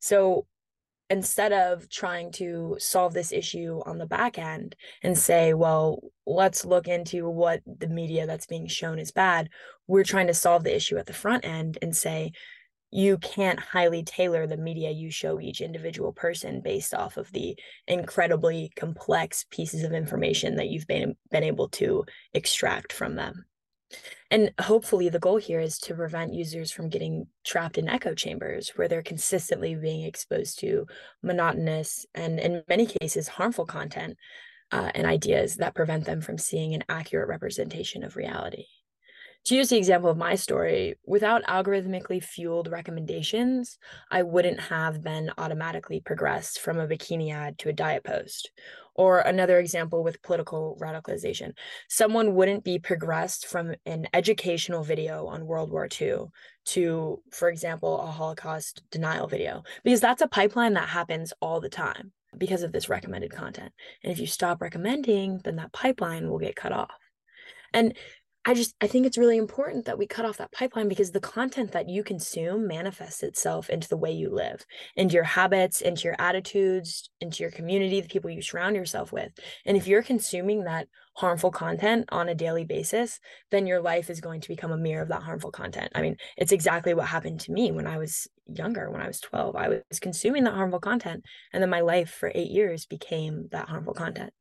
[0.00, 0.46] So
[1.08, 6.64] instead of trying to solve this issue on the back end and say, well, let's
[6.64, 9.48] look into what the media that's being shown is bad,
[9.86, 12.32] we're trying to solve the issue at the front end and say,
[12.96, 17.54] you can't highly tailor the media you show each individual person based off of the
[17.86, 23.44] incredibly complex pieces of information that you've been been able to extract from them.
[24.30, 28.72] And hopefully the goal here is to prevent users from getting trapped in echo chambers
[28.76, 30.86] where they're consistently being exposed to
[31.22, 34.16] monotonous and in many cases harmful content
[34.72, 38.64] uh, and ideas that prevent them from seeing an accurate representation of reality.
[39.46, 43.78] To use the example of my story, without algorithmically fueled recommendations,
[44.10, 48.50] I wouldn't have been automatically progressed from a bikini ad to a diet post.
[48.96, 51.52] Or another example with political radicalization
[51.88, 56.24] someone wouldn't be progressed from an educational video on World War II
[56.66, 61.68] to, for example, a Holocaust denial video, because that's a pipeline that happens all the
[61.68, 63.72] time because of this recommended content.
[64.02, 66.98] And if you stop recommending, then that pipeline will get cut off.
[67.72, 67.94] And
[68.48, 71.18] I just I think it's really important that we cut off that pipeline because the
[71.18, 76.04] content that you consume manifests itself into the way you live, into your habits, into
[76.04, 79.32] your attitudes, into your community, the people you surround yourself with.
[79.66, 83.18] And if you're consuming that harmful content on a daily basis,
[83.50, 85.90] then your life is going to become a mirror of that harmful content.
[85.96, 89.20] I mean, it's exactly what happened to me when I was younger, when I was
[89.20, 89.56] 12.
[89.56, 93.68] I was consuming that harmful content, and then my life for eight years became that
[93.68, 94.32] harmful content.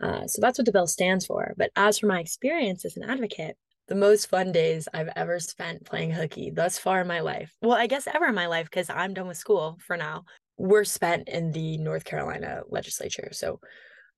[0.00, 1.54] Uh, so that's what the bill stands for.
[1.56, 3.56] But as for my experience as an advocate,
[3.88, 7.72] the most fun days I've ever spent playing hooky thus far in my life, well,
[7.72, 10.24] I guess ever in my life, because I'm done with school for now,
[10.56, 13.28] were spent in the North Carolina legislature.
[13.32, 13.60] So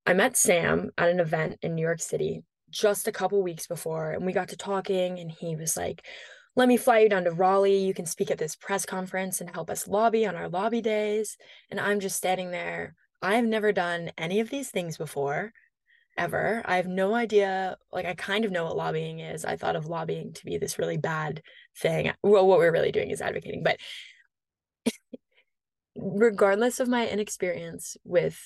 [0.07, 4.11] I met Sam at an event in New York City just a couple weeks before,
[4.11, 6.05] and we got to talking, and he was like,
[6.57, 7.85] let me fly you down to Raleigh.
[7.85, 11.37] You can speak at this press conference and help us lobby on our lobby days.
[11.71, 12.95] And I'm just standing there.
[13.21, 15.53] I have never done any of these things before,
[16.17, 16.63] ever.
[16.65, 17.77] I have no idea.
[17.93, 19.45] Like, I kind of know what lobbying is.
[19.45, 21.43] I thought of lobbying to be this really bad
[21.77, 22.13] thing.
[22.23, 23.65] Well, what we're really doing is advocating.
[23.65, 23.79] But
[25.97, 28.39] regardless of my inexperience with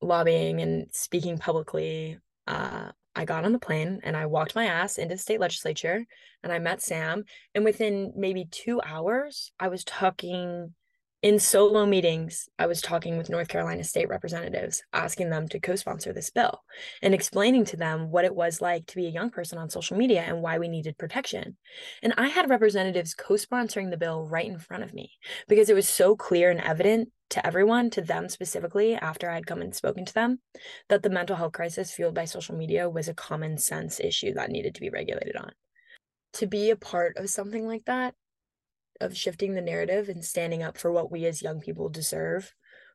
[0.00, 4.98] lobbying and speaking publicly, uh, I got on the plane and I walked my ass
[4.98, 6.04] into the state legislature
[6.42, 7.24] and I met Sam.
[7.54, 10.74] And within maybe two hours, I was talking
[11.22, 15.76] in solo meetings, I was talking with North Carolina state representatives, asking them to co
[15.76, 16.62] sponsor this bill
[17.00, 19.96] and explaining to them what it was like to be a young person on social
[19.96, 21.56] media and why we needed protection.
[22.02, 25.12] And I had representatives co sponsoring the bill right in front of me
[25.48, 29.62] because it was so clear and evident to everyone, to them specifically, after I'd come
[29.62, 30.40] and spoken to them,
[30.88, 34.50] that the mental health crisis fueled by social media was a common sense issue that
[34.50, 35.52] needed to be regulated on.
[36.34, 38.14] To be a part of something like that
[39.00, 42.54] of shifting the narrative and standing up for what we as young people deserve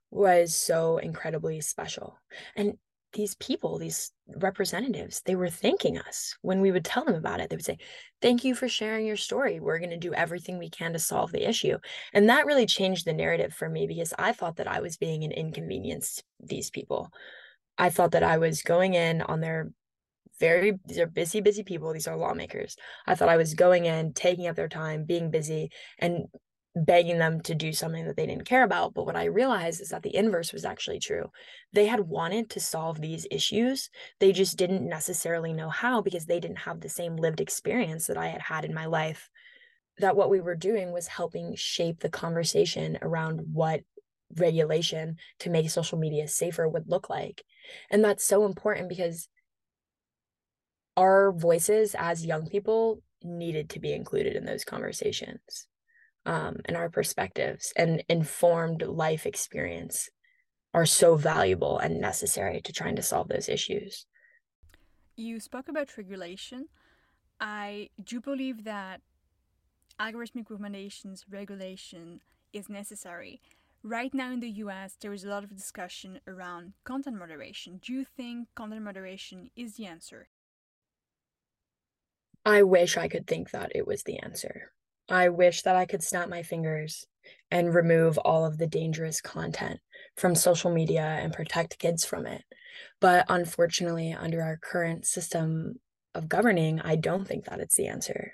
[0.10, 2.18] was so incredibly special.
[2.56, 2.78] And
[3.18, 7.50] these people, these representatives, they were thanking us when we would tell them about it.
[7.50, 7.80] They would say,
[8.22, 9.60] Thank you for sharing your story.
[9.60, 11.78] We're going to do everything we can to solve the issue.
[12.14, 15.24] And that really changed the narrative for me because I thought that I was being
[15.24, 17.10] an inconvenience to these people.
[17.78, 19.72] I thought that I was going in on their
[20.40, 22.78] very these are busy busy people these are lawmakers
[23.08, 26.26] i thought i was going in taking up their time being busy and
[26.86, 29.90] begging them to do something that they didn't care about but what i realized is
[29.90, 31.32] that the inverse was actually true.
[31.74, 36.40] They had wanted to solve these issues they just didn't necessarily know how because they
[36.40, 39.30] didn't have the same lived experience that i had had in my life
[40.00, 43.82] that what we were doing was helping shape the conversation around what
[44.36, 47.44] regulation to make social media safer would look like.
[47.90, 49.28] And that's so important because
[50.96, 55.68] our voices as young people needed to be included in those conversations
[56.28, 60.10] um, and our perspectives and informed life experience
[60.74, 64.06] are so valuable and necessary to trying to solve those issues.
[65.16, 66.68] You spoke about regulation.
[67.40, 69.02] I do believe that
[70.00, 72.20] algorithmic recommendations regulation
[72.52, 73.42] is necessary.
[73.82, 77.80] Right now in the US, there is a lot of discussion around content moderation.
[77.82, 80.28] Do you think content moderation is the answer?
[82.46, 84.72] I wish I could think that it was the answer.
[85.10, 87.06] I wish that I could snap my fingers
[87.52, 89.80] and remove all of the dangerous content
[90.16, 92.44] from social media and protect kids from it.
[93.00, 95.80] But unfortunately, under our current system
[96.14, 98.34] of governing, I don't think that it's the answer.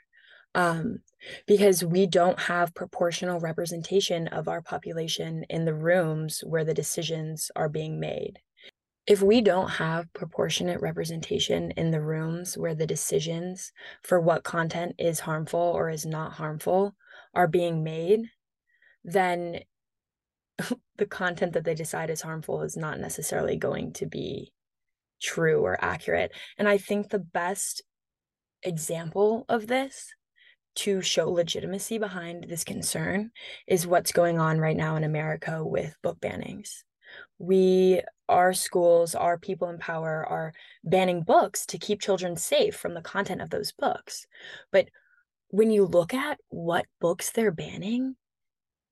[0.56, 1.00] Um,
[1.48, 7.50] because we don't have proportional representation of our population in the rooms where the decisions
[7.56, 8.40] are being made
[9.06, 14.96] if we don't have proportionate representation in the rooms where the decisions for what content
[14.98, 16.96] is harmful or is not harmful
[17.34, 18.30] are being made,
[19.04, 19.60] then
[20.98, 24.54] the content that they decide is harmful is not necessarily going to be
[25.22, 26.32] true or accurate.
[26.58, 27.82] And I think the best
[28.62, 30.14] example of this
[30.76, 33.32] to show legitimacy behind this concern
[33.68, 36.84] is what's going on right now in America with book bannings
[37.40, 42.94] we our schools our people in power are banning books to keep children safe from
[42.94, 44.26] the content of those books
[44.72, 44.88] but
[45.50, 48.16] when you look at what books they're banning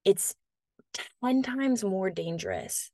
[0.04, 0.36] it's
[1.24, 2.92] 10 times more dangerous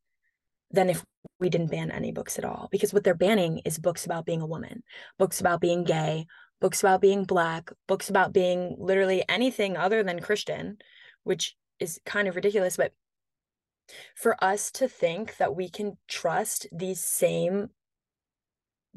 [0.72, 1.04] than if
[1.40, 4.42] we didn't ban any books at all because what they're banning is books about being
[4.42, 4.84] a woman
[5.18, 6.26] books about being gay
[6.60, 10.78] books about being black, books about being literally anything other than Christian,
[11.24, 12.78] which is kind of ridiculous.
[12.78, 12.94] But
[14.16, 17.70] for us to think that we can trust these same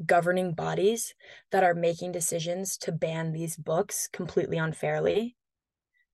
[0.05, 1.13] governing bodies
[1.51, 5.35] that are making decisions to ban these books completely unfairly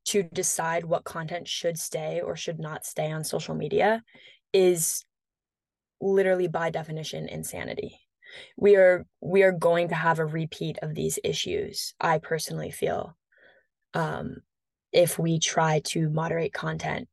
[0.05, 4.03] to decide what content should stay or should not stay on social media
[4.53, 5.05] is
[5.99, 7.99] literally by definition insanity.
[8.57, 13.17] We are we are going to have a repeat of these issues i personally feel
[13.93, 14.37] um
[14.91, 17.07] if we try to moderate content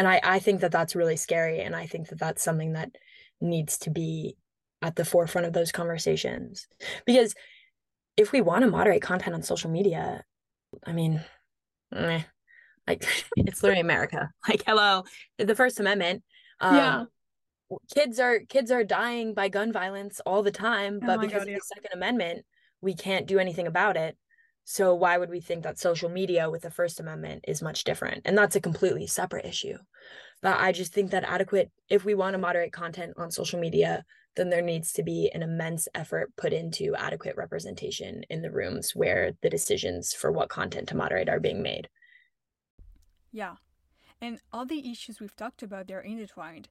[0.00, 2.90] and i i think that that's really scary and i think that that's something that
[3.40, 4.36] needs to be
[4.82, 6.66] at the forefront of those conversations.
[7.04, 7.34] Because
[8.16, 10.24] if we want to moderate content on social media
[10.84, 11.22] i mean
[11.94, 12.22] eh,
[12.86, 13.04] like
[13.36, 14.30] it's literally america.
[14.48, 15.04] Like hello
[15.38, 16.22] the first amendment
[16.60, 17.04] um, yeah.
[17.94, 21.40] kids are kids are dying by gun violence all the time oh but oh because
[21.40, 21.56] God, of yeah.
[21.56, 22.44] the second amendment
[22.80, 24.16] we can't do anything about it
[24.64, 28.22] so why would we think that social media with the first amendment is much different?
[28.24, 29.76] And that's a completely separate issue.
[30.42, 34.04] But i just think that adequate if we want to moderate content on social media
[34.36, 38.92] then there needs to be an immense effort put into adequate representation in the rooms
[38.94, 41.88] where the decisions for what content to moderate are being made.
[43.32, 43.56] Yeah.
[44.20, 46.68] And all the issues we've talked about they're intertwined.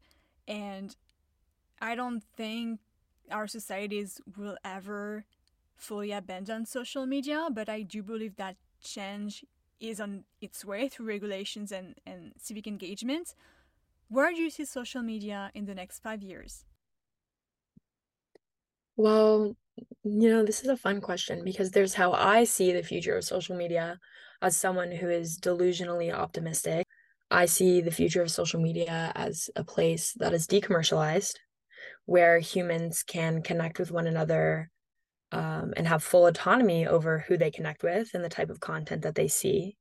[0.47, 0.95] And
[1.81, 2.79] I don't think
[3.31, 5.25] our societies will ever
[5.79, 9.45] fully abandon social media, but I do believe that change
[9.79, 13.33] is on its way through regulations and, and civic engagement.
[14.09, 16.65] Where do you see social media in the next five years?
[18.95, 19.55] Well,
[20.03, 23.23] you know, this is a fun question because there's how I see the future of
[23.23, 23.97] social media
[24.41, 26.85] as someone who is delusionally optimistic.
[27.31, 31.35] I see the future of social media as a place that is decommercialized,
[32.05, 34.71] where humans can connect with one another
[35.31, 39.03] um, and have full autonomy over who they connect with and the type of content
[39.03, 39.77] that they see.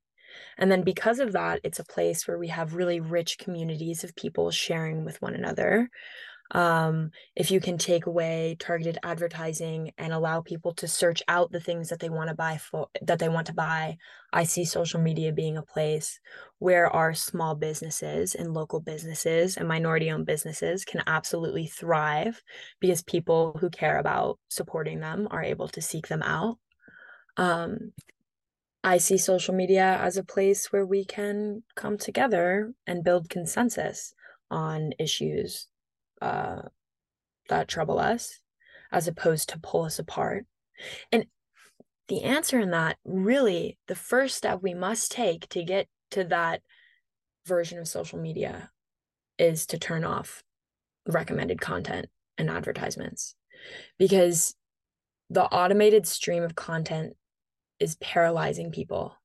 [0.57, 4.15] And then because of that, it's a place where we have really rich communities of
[4.15, 5.89] people sharing with one another,
[6.51, 11.59] um, if you can take away targeted advertising and allow people to search out the
[11.59, 13.97] things that they want to buy for that they want to buy
[14.33, 16.19] i see social media being a place
[16.59, 22.41] where our small businesses and local businesses and minority owned businesses can absolutely thrive
[22.79, 26.57] because people who care about supporting them are able to seek them out.
[27.37, 27.93] Um,
[28.83, 34.13] I see social media as a place where we can come together and build consensus
[34.51, 35.67] on issues
[36.21, 36.61] uh,
[37.49, 38.39] that trouble us
[38.91, 40.45] as opposed to pull us apart.
[41.11, 41.25] And
[42.07, 46.61] the answer in that really, the first step we must take to get to that
[47.45, 48.71] version of social media
[49.37, 50.43] is to turn off
[51.07, 52.07] recommended content
[52.37, 53.35] and advertisements
[53.97, 54.55] because
[55.29, 57.15] the automated stream of content
[57.79, 59.15] is paralyzing people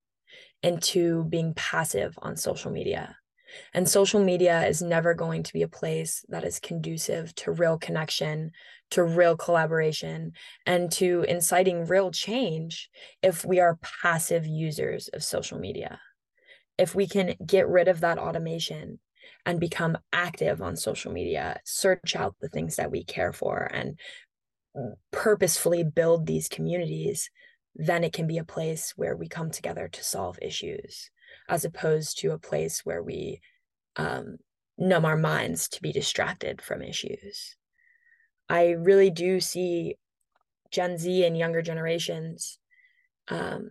[0.62, 3.16] into being passive on social media.
[3.72, 7.78] And social media is never going to be a place that is conducive to real
[7.78, 8.52] connection,
[8.90, 10.32] to real collaboration,
[10.66, 12.90] and to inciting real change
[13.22, 16.00] if we are passive users of social media.
[16.78, 18.98] If we can get rid of that automation
[19.46, 23.98] and become active on social media, search out the things that we care for, and
[25.12, 27.30] purposefully build these communities,
[27.76, 31.10] then it can be a place where we come together to solve issues
[31.48, 33.40] as opposed to a place where we
[33.96, 34.38] um,
[34.78, 37.56] numb our minds to be distracted from issues.
[38.48, 39.96] I really do see
[40.70, 42.58] Gen Z and younger generations,
[43.28, 43.70] um,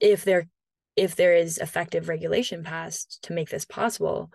[0.00, 0.48] if there
[0.96, 4.30] if there is effective regulation passed to make this possible,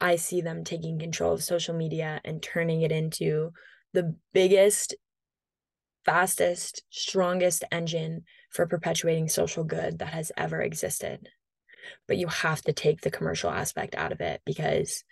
[0.00, 3.52] I see them taking control of social media and turning it into
[3.92, 4.94] the biggest,
[6.04, 11.28] fastest, strongest engine for perpetuating social good that has ever existed
[12.06, 15.04] but you have to take the commercial aspect out of it because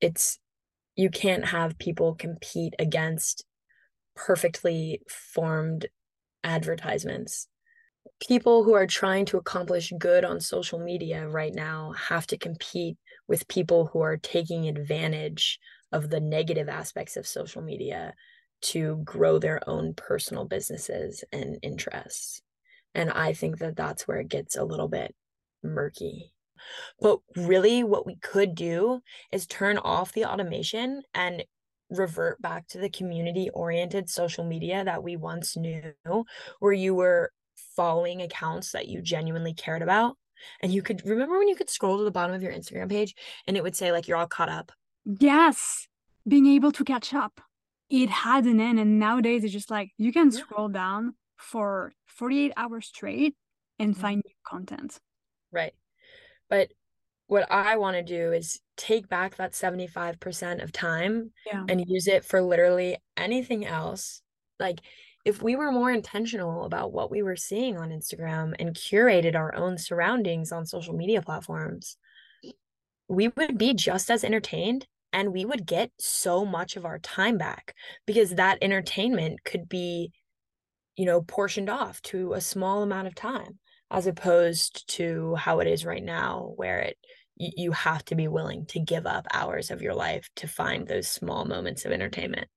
[0.00, 0.38] it's
[0.96, 3.44] you can't have people compete against
[4.14, 5.86] perfectly formed
[6.44, 7.48] advertisements.
[8.20, 12.96] People who are trying to accomplish good on social media right now have to compete
[13.28, 15.58] with people who are taking advantage
[15.92, 18.14] of the negative aspects of social media
[18.62, 22.42] to grow their own personal businesses and interests.
[22.94, 25.14] And i think that that's where it gets a little bit
[25.62, 26.32] murky.
[27.00, 29.00] But really, what we could do
[29.32, 31.44] is turn off the automation and
[31.90, 35.92] revert back to the community oriented social media that we once knew,
[36.60, 37.32] where you were
[37.76, 40.16] following accounts that you genuinely cared about.
[40.62, 43.14] And you could remember when you could scroll to the bottom of your Instagram page
[43.46, 44.72] and it would say, like, you're all caught up.
[45.04, 45.86] Yes.
[46.26, 47.40] Being able to catch up.
[47.90, 48.78] It had an end.
[48.78, 53.34] And nowadays it's just like you can scroll down for 48 hours straight
[53.78, 54.00] and mm-hmm.
[54.00, 54.98] find new content.
[55.52, 55.74] Right.
[56.48, 56.70] But
[57.26, 61.64] what I want to do is take back that 75% of time yeah.
[61.68, 64.20] and use it for literally anything else.
[64.58, 64.80] Like
[65.24, 69.54] if we were more intentional about what we were seeing on Instagram and curated our
[69.54, 71.96] own surroundings on social media platforms,
[73.06, 77.36] we would be just as entertained and we would get so much of our time
[77.36, 77.74] back
[78.06, 80.12] because that entertainment could be
[80.96, 83.58] you know portioned off to a small amount of time
[83.90, 86.96] as opposed to how it is right now where it
[87.40, 91.08] you have to be willing to give up hours of your life to find those
[91.08, 92.48] small moments of entertainment.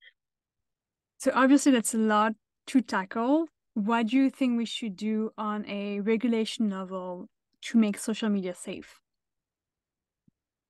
[1.20, 2.34] So obviously that's a lot
[2.68, 3.46] to tackle.
[3.76, 7.30] What do you think we should do on a regulation level
[7.62, 9.00] to make social media safe?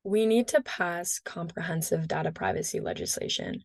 [0.03, 3.63] We need to pass comprehensive data privacy legislation.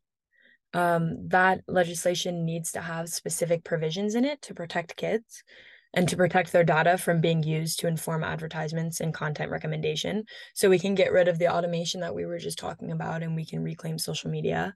[0.72, 5.42] Um, that legislation needs to have specific provisions in it to protect kids
[5.94, 10.24] and to protect their data from being used to inform advertisements and content recommendation.
[10.54, 13.34] So we can get rid of the automation that we were just talking about and
[13.34, 14.74] we can reclaim social media.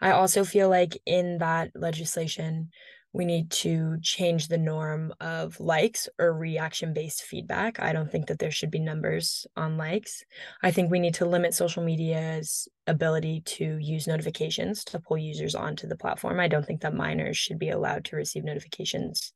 [0.00, 2.70] I also feel like in that legislation,
[3.14, 7.78] we need to change the norm of likes or reaction based feedback.
[7.78, 10.24] I don't think that there should be numbers on likes.
[10.62, 15.54] I think we need to limit social media's ability to use notifications to pull users
[15.54, 16.40] onto the platform.
[16.40, 19.34] I don't think that minors should be allowed to receive notifications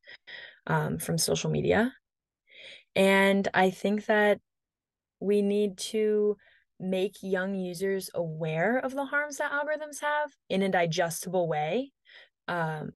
[0.66, 1.92] um, from social media.
[2.94, 4.40] And I think that
[5.20, 6.36] we need to
[6.78, 11.92] make young users aware of the harms that algorithms have in a digestible way.
[12.48, 12.90] Um,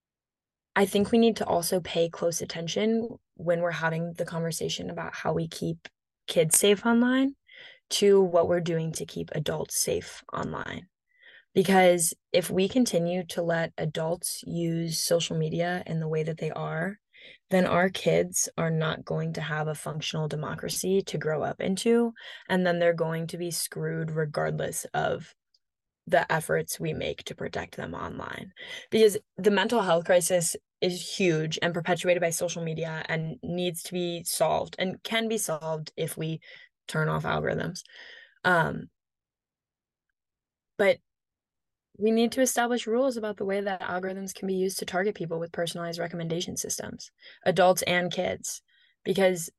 [0.76, 5.14] I think we need to also pay close attention when we're having the conversation about
[5.14, 5.88] how we keep
[6.26, 7.34] kids safe online
[7.90, 10.86] to what we're doing to keep adults safe online.
[11.54, 16.52] Because if we continue to let adults use social media in the way that they
[16.52, 16.98] are,
[17.51, 22.12] then our kids are not going to have a functional democracy to grow up into.
[22.48, 25.34] And then they're going to be screwed regardless of
[26.07, 28.53] the efforts we make to protect them online
[28.90, 33.92] because the mental health crisis is huge and perpetuated by social media and needs to
[33.92, 36.40] be solved and can be solved if we
[36.88, 37.82] turn off algorithms
[38.44, 38.88] um
[40.78, 40.98] but
[42.01, 45.14] we need to establish rules about the way that algorithms can be used to target
[45.14, 47.11] people with personalized recommendation systems
[47.44, 48.62] adults and kids
[49.05, 49.51] because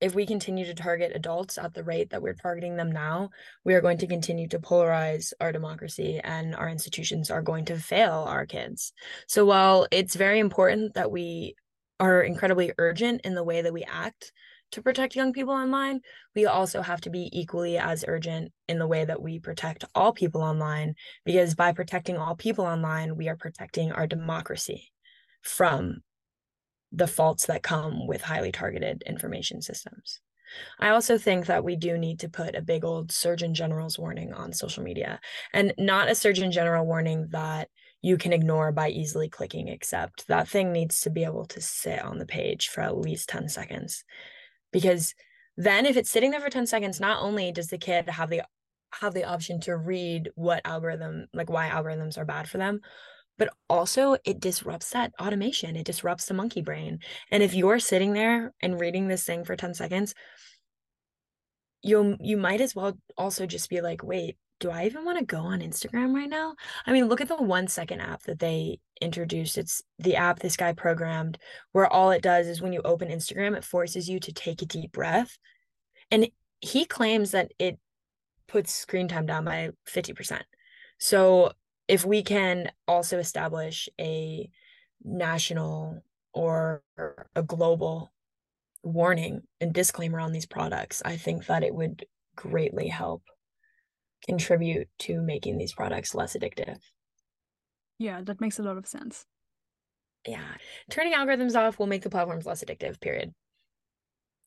[0.00, 3.30] if we continue to target adults at the rate that we're targeting them now,
[3.64, 7.76] we are going to continue to polarize our democracy and our institutions are going to
[7.76, 8.92] fail our kids.
[9.26, 11.56] So while it's very important that we
[11.98, 14.32] are incredibly urgent in the way that we act
[14.72, 16.00] to protect young people online,
[16.34, 20.12] we also have to be equally as urgent in the way that we protect all
[20.12, 20.94] people online,
[21.24, 24.92] because by protecting all people online, we are protecting our democracy
[25.42, 26.02] from
[26.92, 30.20] the faults that come with highly targeted information systems.
[30.78, 34.32] I also think that we do need to put a big old Surgeon General's warning
[34.32, 35.20] on social media
[35.52, 37.68] and not a Surgeon General warning that
[38.00, 40.26] you can ignore by easily clicking accept.
[40.28, 43.48] That thing needs to be able to sit on the page for at least 10
[43.48, 44.04] seconds.
[44.72, 45.14] Because
[45.56, 48.42] then if it's sitting there for 10 seconds, not only does the kid have the
[49.00, 52.80] have the option to read what algorithm like why algorithms are bad for them,
[53.36, 55.76] but also it disrupts that automation.
[55.76, 57.00] It disrupts the monkey brain.
[57.30, 60.14] And if you're sitting there and reading this thing for 10 seconds
[61.82, 65.24] you'll you might as well also just be like wait do i even want to
[65.24, 66.54] go on instagram right now?
[66.86, 69.58] I mean look at the one second app that they introduced.
[69.58, 71.38] It's the app this guy programmed
[71.72, 74.66] where all it does is when you open instagram it forces you to take a
[74.66, 75.38] deep breath
[76.10, 76.28] and
[76.60, 77.78] he claims that it
[78.48, 80.40] puts screen time down by 50%
[80.98, 81.52] so
[81.86, 84.50] if we can also establish a
[85.04, 86.02] national
[86.34, 86.82] or
[87.34, 88.12] a global
[88.82, 92.04] warning and disclaimer on these products, I think that it would
[92.36, 93.22] greatly help
[94.26, 96.78] contribute to making these products less addictive.
[97.98, 99.26] Yeah, that makes a lot of sense.
[100.26, 100.54] Yeah.
[100.90, 103.32] Turning algorithms off will make the platforms less addictive, period.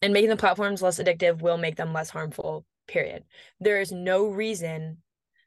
[0.01, 3.23] And making the platforms less addictive will make them less harmful, period.
[3.59, 4.97] There is no reason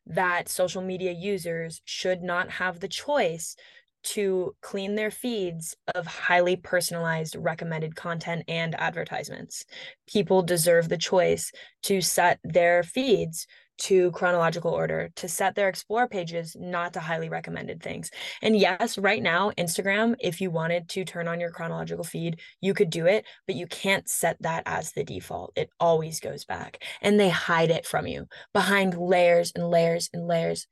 [0.06, 3.56] that social media users should not have the choice
[4.04, 9.64] to clean their feeds of highly personalized recommended content and advertisements.
[10.06, 11.50] People deserve the choice
[11.84, 13.46] to set their feeds
[13.78, 18.10] to chronological order, to set their explore pages not to highly recommended things.
[18.42, 22.74] And yes, right now, Instagram, if you wanted to turn on your chronological feed, you
[22.74, 25.52] could do it, but you can't set that as the default.
[25.56, 30.26] It always goes back and they hide it from you behind layers and layers and
[30.26, 30.66] layers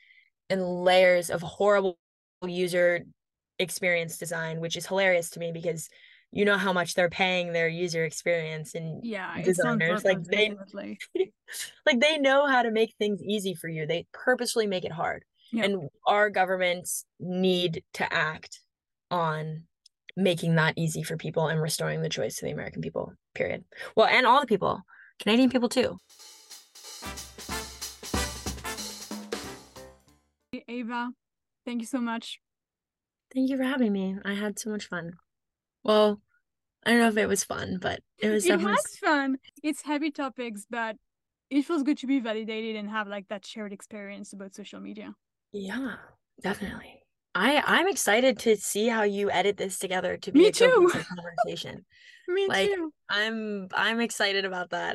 [0.51, 1.99] and layers of horrible
[2.47, 3.01] user
[3.59, 5.89] experience design, which is hilarious to me because
[6.33, 10.03] you know how much they're paying their user experience and Yeah, designers.
[10.03, 10.57] Like they
[11.87, 13.87] like they know how to make things easy for you.
[13.87, 15.25] They purposely make it hard.
[15.53, 15.65] Yeah.
[15.65, 18.61] And our governments need to act
[19.11, 19.65] on
[20.17, 23.13] making that easy for people and restoring the choice to the American people.
[23.35, 23.65] Period.
[23.95, 24.81] Well, and all the people,
[25.21, 25.99] Canadian people too.
[30.67, 31.11] Ava,
[31.67, 32.41] thank you so much.
[33.35, 34.17] Thank you for having me.
[34.25, 35.13] I had so much fun.
[35.85, 36.21] Well,
[36.87, 39.39] I don't know if it was fun, but it was It has fun.
[39.63, 40.97] It's heavy topics, but
[41.51, 45.15] it feels good to be validated and have like that shared experience about social media.
[45.53, 45.97] yeah,
[46.43, 47.05] definitely.
[47.35, 50.93] I I'm excited to see how you edit this together to be Me a too.
[51.17, 51.85] conversation.
[52.29, 52.93] Me Like too.
[53.09, 54.91] I'm I'm excited about that.